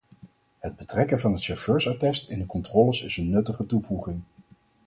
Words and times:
Het 0.59 0.75
betrekken 0.75 1.19
van 1.19 1.31
het 1.33 1.43
chauffeursattest 1.43 2.29
in 2.29 2.39
de 2.39 2.45
controles 2.45 3.01
is 3.01 3.17
een 3.17 3.29
nuttige 3.29 3.65
toevoeging. 3.65 4.21